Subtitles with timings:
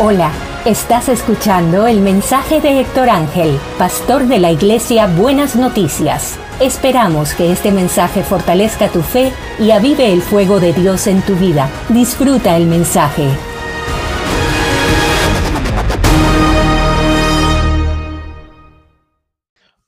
[0.00, 0.32] Hola,
[0.64, 6.38] estás escuchando el mensaje de Héctor Ángel, pastor de la iglesia Buenas Noticias.
[6.60, 11.34] Esperamos que este mensaje fortalezca tu fe y avive el fuego de Dios en tu
[11.34, 11.68] vida.
[11.88, 13.24] Disfruta el mensaje.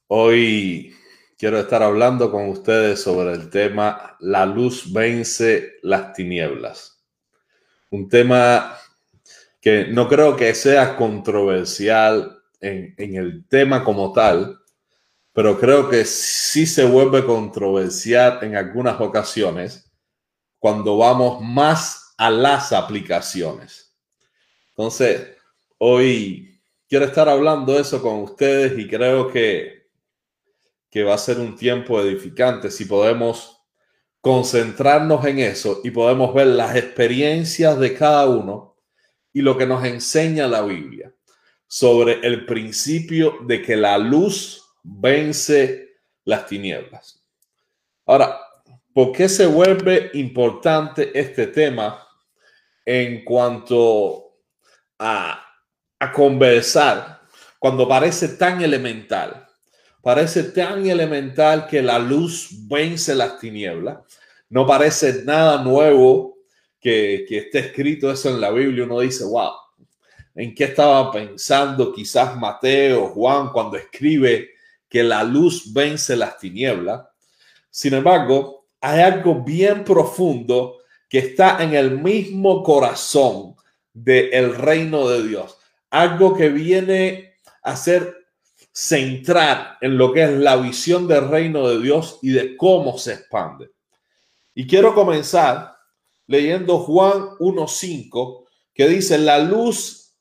[0.08, 0.92] Hoy
[1.38, 7.00] quiero estar hablando con ustedes sobre el tema La luz vence las tinieblas.
[7.90, 8.76] Un tema
[9.60, 14.58] que no creo que sea controversial en, el tema como tal,
[15.32, 19.90] pero creo que sí se vuelve controversial en algunas ocasiones
[20.58, 23.94] cuando vamos más a las aplicaciones.
[24.70, 25.36] Entonces,
[25.78, 29.88] hoy quiero estar hablando eso con ustedes y creo que,
[30.90, 33.58] que va a ser un tiempo edificante si podemos
[34.20, 38.69] concentrarnos en eso y podemos ver las experiencias de cada uno
[39.32, 41.12] y lo que nos enseña la Biblia
[41.66, 47.22] sobre el principio de que la luz vence las tinieblas.
[48.06, 48.40] Ahora,
[48.92, 52.06] ¿por qué se vuelve importante este tema
[52.84, 54.36] en cuanto
[54.98, 55.46] a,
[55.98, 57.20] a conversar
[57.58, 59.46] cuando parece tan elemental?
[60.02, 63.98] Parece tan elemental que la luz vence las tinieblas.
[64.48, 66.39] No parece nada nuevo
[66.80, 69.52] que, esté escrito eso en la Biblia, uno dice, wow,
[70.34, 74.50] ¿en qué estaba pensando quizás Mateo, Juan, cuando escribe
[74.88, 77.02] que la luz vence las tinieblas?
[77.68, 80.78] Sin embargo, hay algo bien profundo
[81.08, 83.56] que está en el mismo corazón
[83.92, 85.58] del reino de Dios.
[85.90, 88.16] Algo que viene a ser
[88.72, 93.14] centrar en lo que es la visión del reino de Dios y de cómo se
[93.14, 93.70] expande.
[94.54, 95.76] Y quiero comenzar
[96.30, 100.14] leyendo Juan 1.5, que dice, la luz,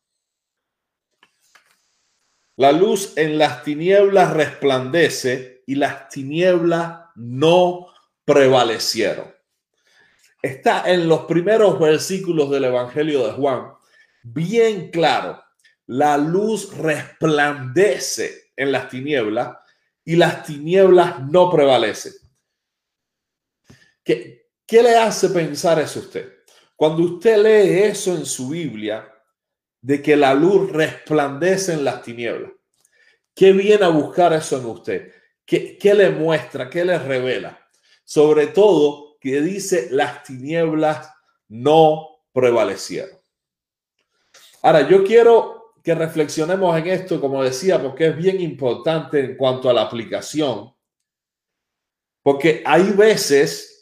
[2.55, 7.93] la luz en las tinieblas resplandece y las tinieblas no
[8.25, 9.31] prevalecieron.
[10.41, 13.73] Está en los primeros versículos del Evangelio de Juan,
[14.23, 15.43] bien claro,
[15.85, 19.57] la luz resplandece en las tinieblas
[20.03, 22.13] y las tinieblas no prevalecen.
[24.03, 24.38] ¿Qué,
[24.69, 26.31] ¿Qué le hace pensar eso a usted?
[26.75, 29.11] Cuando usted lee eso en su Biblia,
[29.81, 32.51] de que la luz resplandece en las tinieblas,
[33.33, 35.11] ¿qué viene a buscar eso en usted?
[35.43, 36.69] ¿Qué, qué le muestra?
[36.69, 37.59] ¿Qué le revela?
[38.03, 41.11] Sobre todo que dice las tinieblas
[41.47, 43.17] no prevalecieron.
[44.61, 49.67] Ahora, yo quiero que reflexionemos en esto, como decía, porque es bien importante en cuanto
[49.67, 50.75] a la aplicación,
[52.21, 53.78] porque hay veces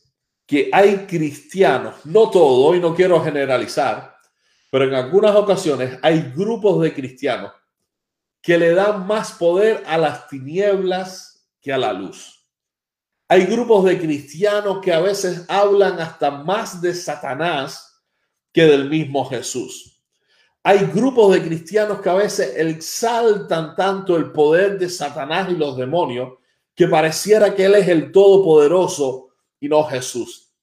[0.47, 4.16] que hay cristianos, no todo, hoy no quiero generalizar,
[4.72, 7.52] pero en algunas ocasiones hay grupos de cristianos
[8.41, 12.46] que le dan más poder a las tinieblas que a la luz.
[13.28, 18.02] Hay grupos de cristianos que a veces hablan hasta más de Satanás
[18.53, 20.02] que del mismo Jesús.
[20.63, 25.75] Hay grupos de cristianos que a veces exaltan tanto el poder de Satanás y los
[25.75, 26.36] demonios
[26.74, 29.26] que pareciera que Él es el Todopoderoso
[29.59, 30.53] y no Jesús.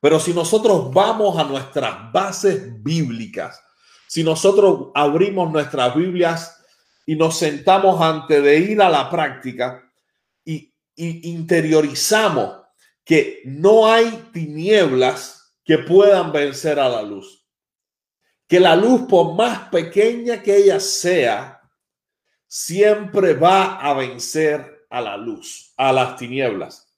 [0.00, 3.62] Pero si nosotros vamos a nuestras bases bíblicas,
[4.08, 6.60] si nosotros abrimos nuestras Biblias
[7.06, 9.82] y nos sentamos antes de ir a la práctica
[10.44, 12.62] y, y interiorizamos
[13.04, 17.46] que no hay tinieblas que puedan vencer a la luz.
[18.48, 21.60] Que la luz, por más pequeña que ella sea,
[22.46, 26.91] siempre va a vencer a la luz, a las tinieblas.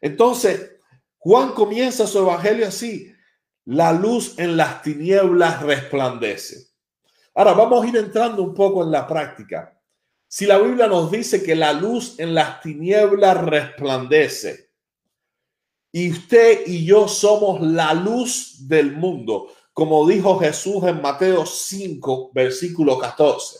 [0.00, 0.76] Entonces,
[1.18, 3.12] Juan comienza su evangelio así.
[3.64, 6.68] La luz en las tinieblas resplandece.
[7.34, 9.76] Ahora vamos a ir entrando un poco en la práctica.
[10.28, 14.70] Si la Biblia nos dice que la luz en las tinieblas resplandece
[15.92, 22.32] y usted y yo somos la luz del mundo, como dijo Jesús en Mateo 5,
[22.34, 23.58] versículo 14,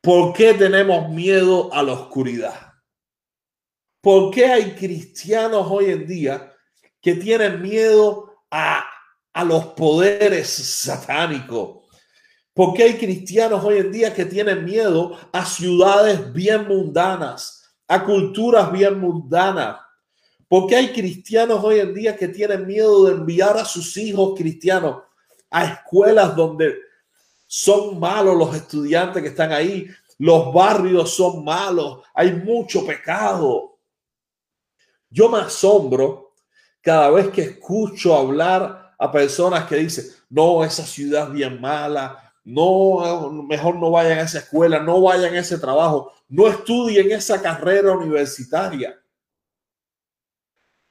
[0.00, 2.65] ¿por qué tenemos miedo a la oscuridad?
[4.06, 6.54] ¿Por qué hay cristianos hoy en día
[7.02, 8.84] que tienen miedo a,
[9.44, 11.78] los poderes satánicos?
[12.54, 18.04] ¿Por qué hay cristianos hoy en día que tienen miedo a ciudades bien mundanas, a
[18.04, 19.78] culturas bien mundanas?
[20.46, 24.38] ¿Por qué hay cristianos hoy en día que tienen miedo de enviar a sus hijos
[24.38, 25.02] cristianos
[25.50, 26.76] a escuelas donde
[27.48, 29.88] son malos los estudiantes que están ahí?
[30.18, 33.75] Los barrios son malos, hay mucho pecado.
[35.10, 36.34] Yo me asombro
[36.80, 42.32] cada vez que escucho hablar a personas que dicen, no, esa ciudad es bien mala,
[42.44, 47.42] no, mejor no vayan a esa escuela, no vayan a ese trabajo, no estudien esa
[47.42, 48.96] carrera universitaria.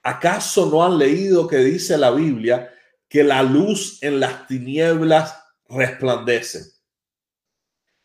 [0.04, 2.72] ¿Acaso no han leído que dice la Biblia
[3.08, 5.36] que la luz en las tinieblas
[5.68, 6.74] resplandece?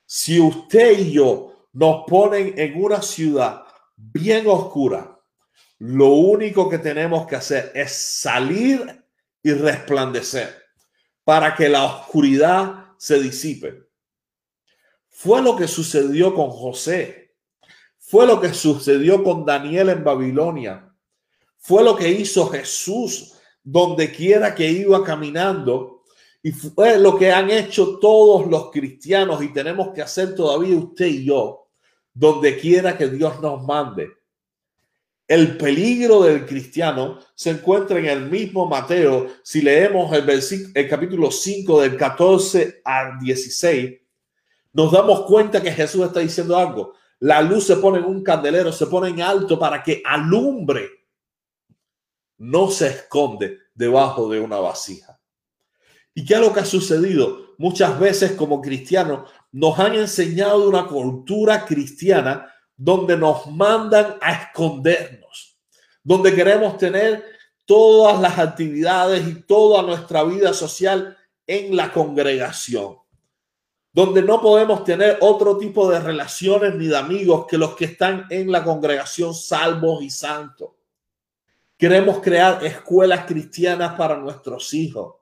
[0.07, 3.65] Si usted y yo nos ponen en una ciudad
[3.97, 5.20] bien oscura,
[5.81, 9.03] lo único que tenemos que hacer es salir
[9.43, 10.55] y resplandecer
[11.25, 13.89] para que la oscuridad se disipe.
[15.09, 17.35] Fue lo que sucedió con José.
[17.99, 20.95] Fue lo que sucedió con Daniel en Babilonia.
[21.57, 26.05] Fue lo que hizo Jesús donde quiera que iba caminando
[26.43, 31.07] y fue lo que han hecho todos los cristianos y tenemos que hacer todavía usted
[31.07, 31.69] y yo,
[32.13, 34.20] donde quiera que Dios nos mande.
[35.31, 39.29] El peligro del cristiano se encuentra en el mismo Mateo.
[39.45, 40.29] Si leemos el,
[40.75, 44.01] el capítulo 5 del 14 al 16,
[44.73, 46.95] nos damos cuenta que Jesús está diciendo algo.
[47.21, 50.89] La luz se pone en un candelero, se pone en alto para que alumbre.
[52.39, 55.21] No se esconde debajo de una vasija.
[56.13, 57.55] ¿Y qué es lo que ha sucedido?
[57.57, 65.59] Muchas veces como cristianos nos han enseñado una cultura cristiana donde nos mandan a escondernos,
[66.03, 67.23] donde queremos tener
[67.67, 71.15] todas las actividades y toda nuestra vida social
[71.47, 72.97] en la congregación,
[73.93, 78.25] donde no podemos tener otro tipo de relaciones ni de amigos que los que están
[78.31, 80.71] en la congregación salvos y santos.
[81.77, 85.17] Queremos crear escuelas cristianas para nuestros hijos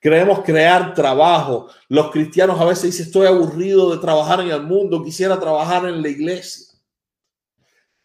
[0.00, 1.68] Queremos crear trabajo.
[1.88, 6.00] Los cristianos a veces dicen, estoy aburrido de trabajar en el mundo, quisiera trabajar en
[6.00, 6.75] la iglesia.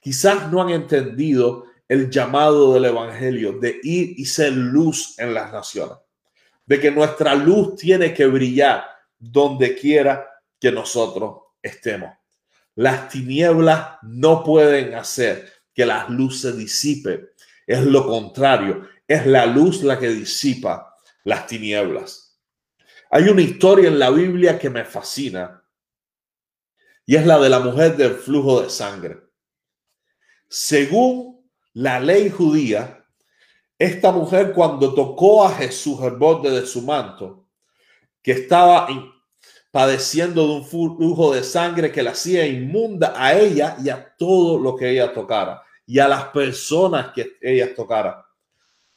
[0.01, 5.53] Quizás no han entendido el llamado del Evangelio de ir y ser luz en las
[5.53, 5.97] naciones,
[6.65, 8.83] de que nuestra luz tiene que brillar
[9.19, 10.27] donde quiera
[10.59, 12.11] que nosotros estemos.
[12.75, 17.29] Las tinieblas no pueden hacer que las luces disipen.
[17.67, 20.95] Es lo contrario, es la luz la que disipa
[21.25, 22.39] las tinieblas.
[23.11, 25.63] Hay una historia en la Biblia que me fascina
[27.05, 29.30] y es la de la mujer del flujo de sangre.
[30.53, 33.05] Según la ley judía,
[33.79, 37.47] esta mujer cuando tocó a Jesús el borde de su manto,
[38.21, 38.89] que estaba
[39.71, 44.59] padeciendo de un flujo de sangre que la hacía inmunda a ella y a todo
[44.59, 48.25] lo que ella tocara y a las personas que ella tocara.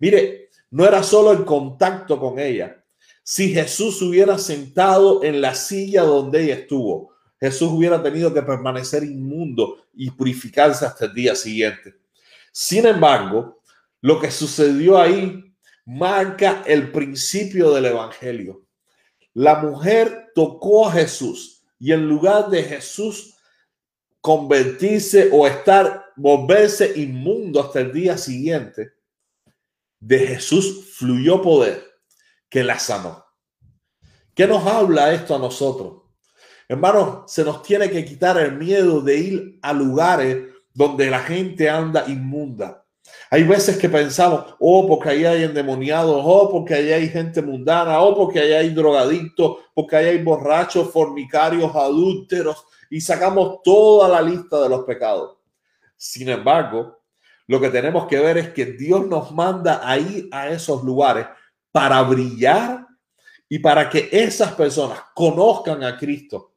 [0.00, 2.84] Mire, no era solo el contacto con ella.
[3.22, 7.13] Si Jesús hubiera sentado en la silla donde ella estuvo,
[7.44, 11.94] Jesús hubiera tenido que permanecer inmundo y purificarse hasta el día siguiente.
[12.50, 13.60] Sin embargo,
[14.00, 15.54] lo que sucedió ahí
[15.84, 18.64] marca el principio del Evangelio.
[19.34, 23.34] La mujer tocó a Jesús y en lugar de Jesús
[24.22, 28.92] convertirse o estar, volverse inmundo hasta el día siguiente,
[30.00, 31.84] de Jesús fluyó poder
[32.48, 33.22] que la sanó.
[34.34, 36.03] ¿Qué nos habla esto a nosotros?
[36.68, 41.68] Hermanos, se nos tiene que quitar el miedo de ir a lugares donde la gente
[41.68, 42.84] anda inmunda.
[43.30, 48.00] Hay veces que pensamos, oh, porque ahí hay endemoniados, oh, porque ahí hay gente mundana,
[48.00, 54.22] oh, porque ahí hay drogadictos, porque ahí hay borrachos, fornicarios, adúlteros, y sacamos toda la
[54.22, 55.36] lista de los pecados.
[55.96, 57.02] Sin embargo,
[57.46, 61.26] lo que tenemos que ver es que Dios nos manda a ir a esos lugares
[61.72, 62.86] para brillar
[63.48, 66.53] y para que esas personas conozcan a Cristo.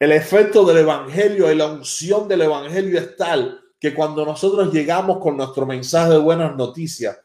[0.00, 5.18] El efecto del Evangelio y la unción del Evangelio es tal que cuando nosotros llegamos
[5.18, 7.18] con nuestro mensaje de buenas noticias,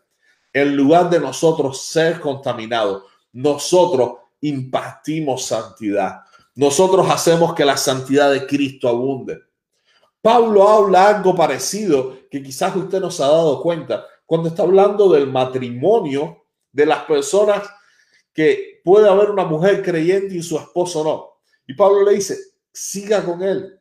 [0.51, 6.21] en lugar de nosotros ser contaminados, nosotros impartimos santidad.
[6.55, 9.39] Nosotros hacemos que la santidad de Cristo abunde.
[10.19, 15.09] Pablo habla algo parecido que quizás usted no se ha dado cuenta cuando está hablando
[15.09, 17.69] del matrimonio de las personas
[18.33, 21.33] que puede haber una mujer creyente y su esposo no.
[21.67, 23.79] Y Pablo le dice, siga con él.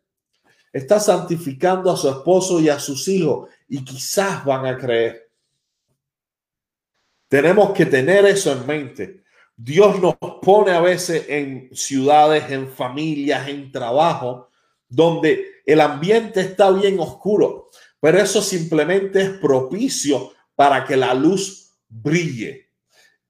[0.73, 5.31] Está santificando a su esposo y a sus hijos y quizás van a creer.
[7.29, 9.25] Tenemos que tener eso en mente.
[9.57, 14.51] Dios nos pone a veces en ciudades, en familias, en trabajo,
[14.89, 17.71] donde el ambiente está bien oscuro,
[18.01, 22.71] pero eso simplemente es propicio para que la luz brille.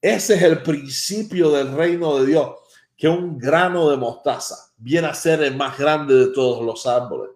[0.01, 2.49] Ese es el principio del reino de Dios,
[3.03, 7.33] que un grano de mostaza viene a ser el más grande de todos los árboles.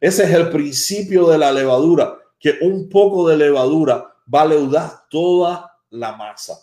[0.00, 5.08] Ese es el principio de la levadura, que un poco de levadura va a leudar
[5.10, 6.60] toda la masa.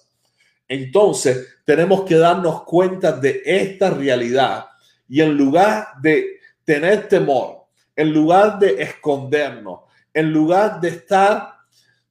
[0.66, 4.68] Entonces, tenemos que darnos cuenta de esta realidad
[5.10, 7.66] y en lugar de tener temor,
[7.98, 9.82] en lugar de escondernos,
[10.14, 11.54] en lugar de estar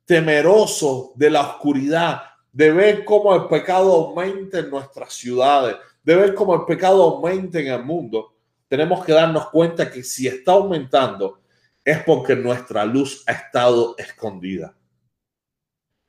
[0.04, 2.20] temeroso de la oscuridad,
[2.52, 5.76] de ver cómo el pecado aumenta en nuestras ciudades,
[6.06, 8.36] de ver cómo el pecado aumenta en el mundo,
[8.68, 11.40] tenemos que darnos cuenta que si está aumentando
[11.84, 14.76] es porque nuestra luz ha estado escondida.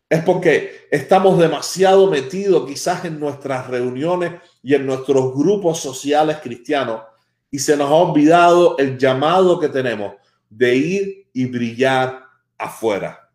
[0.08, 7.02] Es porque estamos demasiado metidos quizás en nuestras reuniones y en nuestros grupos sociales cristianos
[7.50, 10.14] y se nos ha olvidado el llamado que tenemos
[10.48, 12.24] de ir y brillar
[12.56, 13.32] afuera.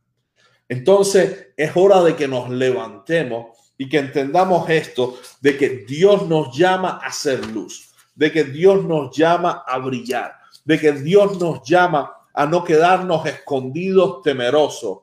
[0.69, 6.57] Entonces es hora de que nos levantemos y que entendamos esto de que Dios nos
[6.57, 11.69] llama a ser luz, de que Dios nos llama a brillar, de que Dios nos
[11.69, 14.99] llama a no quedarnos escondidos temerosos,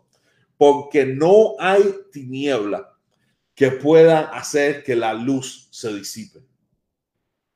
[0.55, 2.95] porque no hay tiniebla
[3.53, 6.39] que pueda hacer que la luz se disipe.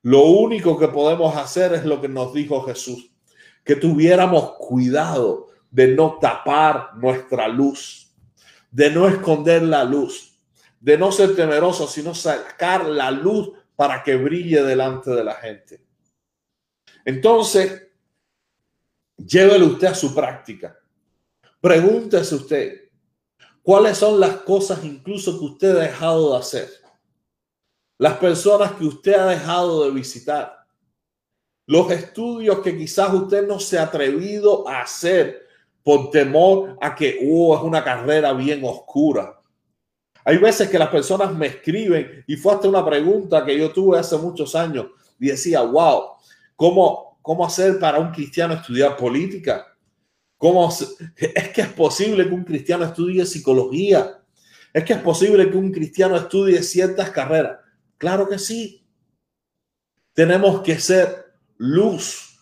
[0.02, 3.10] Lo único que podemos hacer es lo que nos dijo Jesús,
[3.64, 8.14] que tuviéramos cuidado de no tapar nuestra luz,
[8.70, 10.33] de no esconder la luz,
[10.84, 15.82] de no ser temerosos, sino sacar la luz para que brille delante de la gente.
[17.04, 17.88] Entonces,
[19.16, 20.78] llévelo usted a su práctica.
[21.60, 22.90] Pregúntese usted,
[23.62, 26.84] ¿cuáles son las cosas incluso que usted ha dejado de hacer?
[27.98, 30.66] las personas que usted ha dejado de visitar,
[31.66, 35.46] los estudios que quizás usted no se ha atrevido a hacer
[35.82, 39.40] por temor a que oh, es una carrera bien oscura.
[40.24, 43.98] Hay veces que las personas me escriben y fue hasta una pregunta que yo tuve
[43.98, 44.86] hace muchos años
[45.20, 46.12] y decía, wow,
[46.56, 49.66] ¿cómo, cómo hacer para un cristiano estudiar política?
[50.38, 50.68] ¿Cómo
[51.16, 54.22] es que es posible que un cristiano estudie psicología?
[54.72, 57.60] Es que es posible que un cristiano estudie ciertas carreras.
[57.98, 58.84] Claro que sí.
[60.14, 62.40] Tenemos que ser luz.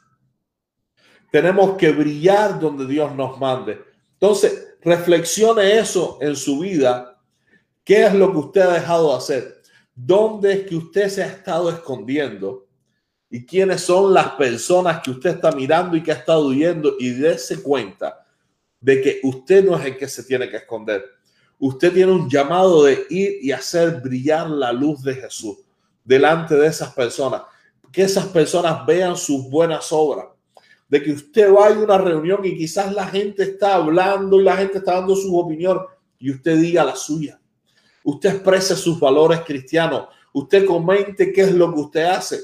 [1.31, 3.83] Tenemos que brillar donde Dios nos mande.
[4.15, 7.12] Entonces, reflexione eso en su vida.
[7.85, 9.62] ¿Qué es lo que usted ha dejado de hacer?
[9.95, 12.67] ¿Dónde es que usted se ha estado escondiendo?
[13.29, 16.97] ¿Y quiénes son las personas que usted está mirando y que ha estado huyendo?
[16.99, 18.25] Y dése cuenta
[18.81, 21.05] de que usted no es el que se tiene que esconder
[21.65, 25.59] usted tiene un llamado de ir y hacer brillar la luz de Jesús
[26.05, 27.43] delante de esas personas.
[27.93, 30.27] Que esas personas vean sus buenas obras.
[30.89, 34.57] De que usted vaya a una reunión y quizás la gente está hablando y la
[34.57, 35.79] gente está dando su opinión
[36.19, 37.41] y usted diga la suya.
[38.04, 40.09] Usted exprese sus valores cristianos.
[40.32, 42.40] Usted comente qué es lo que usted hace.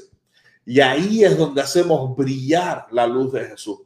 [0.65, 3.79] Y ahí es donde hacemos brillar la luz de Jesús.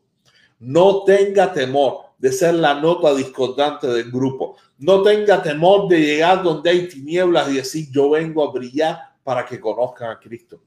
[0.60, 4.58] No tenga temor de ser la nota discordante del grupo.
[4.78, 9.46] No tenga temor de llegar donde hay tinieblas y decir yo vengo a brillar para
[9.46, 10.62] que conozcan a Cristo.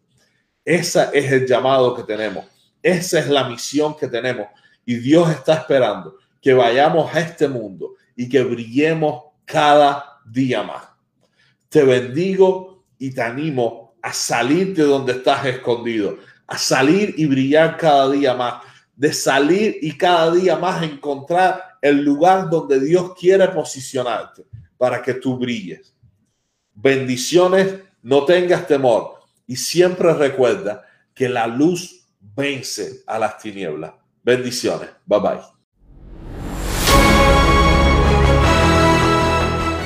[0.64, 2.44] Ese es el llamado que tenemos.
[2.82, 4.48] Esa es la misión que tenemos.
[4.84, 10.95] Y Dios está esperando que vayamos a este mundo y que brillemos cada día más.
[11.76, 16.16] Te bendigo y te animo a salir de donde estás escondido,
[16.46, 18.62] a salir y brillar cada día más,
[18.96, 24.46] de salir y cada día más encontrar el lugar donde Dios quiere posicionarte
[24.78, 25.94] para que tú brilles.
[26.72, 33.92] Bendiciones, no tengas temor y siempre recuerda que la luz vence a las tinieblas.
[34.22, 34.88] Bendiciones.
[35.04, 35.55] Bye bye.